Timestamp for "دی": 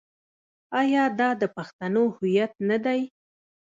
2.85-3.01